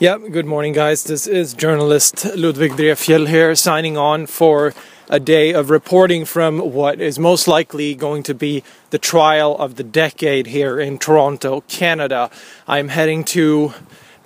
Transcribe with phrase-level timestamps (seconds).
[0.00, 1.04] Yep, good morning, guys.
[1.04, 4.72] This is journalist Ludwig Drefjell here, signing on for
[5.10, 9.74] a day of reporting from what is most likely going to be the trial of
[9.74, 12.30] the decade here in Toronto, Canada.
[12.66, 13.74] I'm heading to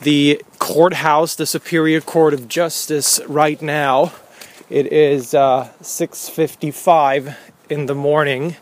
[0.01, 4.13] the courthouse, the Superior Court of Justice, right now.
[4.71, 7.35] It is uh, 6:55
[7.69, 8.55] in the morning,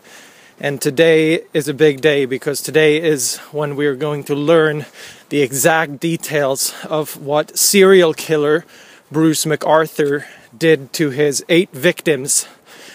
[0.59, 4.85] and today is a big day because today is when we're going to learn
[5.29, 8.65] the exact details of what serial killer
[9.11, 12.47] Bruce McArthur did to his eight victims.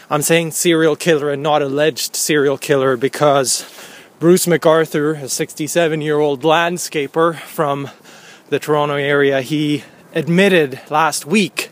[0.09, 3.69] I'm saying serial killer and not alleged serial killer because
[4.21, 7.91] Bruce McArthur, a 67 year old landscaper from
[8.51, 9.85] the Toronto area, he
[10.15, 11.71] admitted last week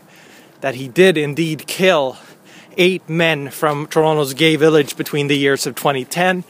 [0.61, 2.17] that he did indeed kill
[2.77, 6.43] eight men from Toronto's gay village between the years of 2010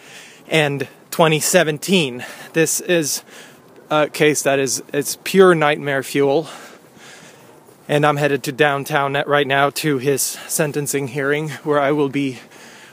[0.48, 2.26] and 2017.
[2.54, 3.24] This is
[3.90, 6.48] a case that is it's pure nightmare fuel.
[7.90, 12.40] And I'm headed to downtown right now to his sentencing hearing, where I will be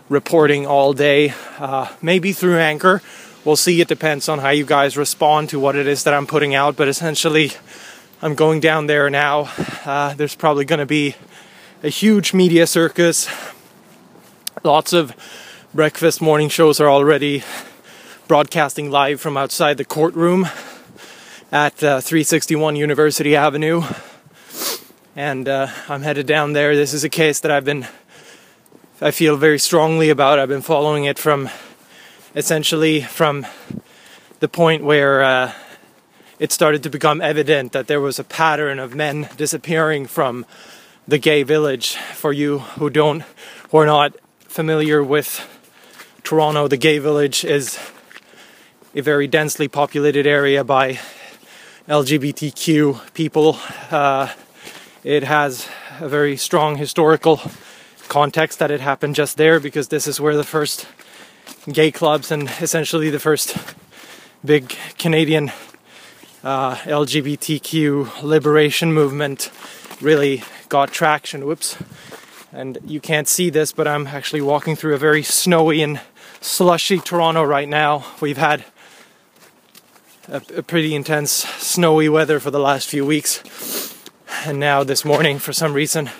[0.08, 3.02] reporting all day, uh, maybe through Anchor.
[3.44, 3.80] We'll see.
[3.80, 6.76] It depends on how you guys respond to what it is that I'm putting out.
[6.76, 7.50] But essentially,
[8.22, 9.50] I'm going down there now.
[9.84, 11.16] Uh, there's probably going to be
[11.84, 13.28] a huge media circus.
[14.62, 15.14] Lots of
[15.74, 17.44] breakfast morning shows are already
[18.26, 20.48] broadcasting live from outside the courtroom
[21.52, 23.82] at uh, 361 University Avenue.
[25.14, 26.74] And uh, I'm headed down there.
[26.74, 27.86] This is a case that I've been,
[29.02, 30.38] I feel very strongly about.
[30.38, 31.50] I've been following it from
[32.34, 33.46] essentially from
[34.40, 35.52] the point where uh,
[36.38, 40.46] it started to become evident that there was a pattern of men disappearing from
[41.06, 41.96] the gay village.
[41.96, 43.24] For you who don't,
[43.70, 45.46] who are not familiar with
[46.22, 47.78] Toronto, the gay village is
[48.94, 50.98] a very densely populated area by
[51.88, 53.58] LGBTQ people.
[53.90, 54.32] Uh,
[55.02, 55.68] it has
[56.00, 57.40] a very strong historical
[58.08, 60.86] context that it happened just there because this is where the first
[61.70, 63.56] gay clubs and essentially the first
[64.44, 65.50] big Canadian
[66.42, 69.50] uh, LGBTQ liberation movement
[70.00, 71.46] really got traction.
[71.46, 71.76] Whoops.
[72.52, 76.00] And you can't see this, but I'm actually walking through a very snowy and
[76.40, 78.04] slushy Toronto right now.
[78.20, 78.64] We've had
[80.28, 83.42] a, a pretty intense snowy weather for the last few weeks.
[84.46, 86.10] And now this morning, for some reason,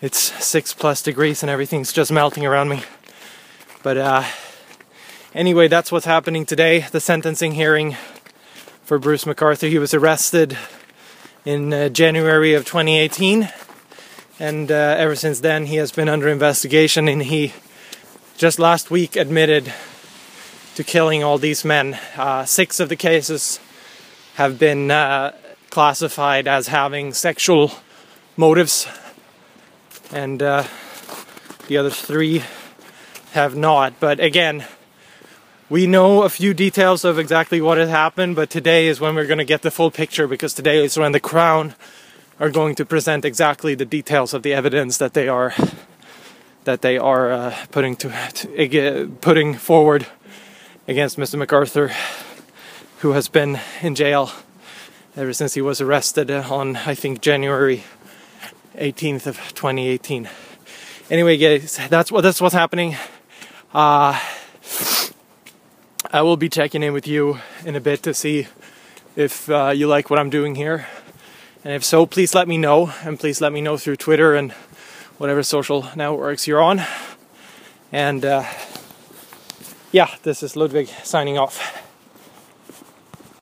[0.00, 2.82] it's six plus degrees and everything's just melting around me.
[3.82, 4.24] But uh,
[5.34, 6.86] anyway, that's what's happening today.
[6.90, 7.96] The sentencing hearing
[8.84, 9.68] for Bruce McArthur.
[9.68, 10.56] He was arrested
[11.44, 13.48] in uh, January of 2018,
[14.38, 17.08] and uh, ever since then he has been under investigation.
[17.08, 17.52] And he
[18.36, 19.72] just last week admitted
[20.74, 21.98] to killing all these men.
[22.16, 23.58] Uh, six of the cases
[24.34, 25.34] have been uh,
[25.70, 27.72] classified as having sexual
[28.36, 28.86] motives,
[30.12, 30.64] and uh,
[31.68, 32.42] the other three
[33.32, 33.98] have not.
[33.98, 34.66] But again,
[35.70, 39.26] we know a few details of exactly what has happened, but today is when we're
[39.26, 41.74] going to get the full picture because today is when the Crown
[42.38, 45.54] are going to present exactly the details of the evidence that they are
[46.64, 50.04] that they are uh, putting to, to, putting forward
[50.88, 51.40] against Mr.
[51.40, 51.94] McArthur,
[52.98, 54.32] who has been in jail
[55.16, 57.84] ever since he was arrested on I think January
[58.74, 60.28] 18th of 2018.
[61.08, 62.96] Anyway, guys, that's what that's what's happening.
[63.72, 64.20] Uh,
[66.12, 68.48] I will be checking in with you in a bit to see
[69.16, 70.86] if uh, you like what I'm doing here.
[71.66, 72.92] And if so, please let me know.
[73.02, 74.52] And please let me know through Twitter and
[75.18, 76.80] whatever social networks you're on.
[77.90, 78.44] And uh,
[79.90, 81.85] yeah, this is Ludwig signing off.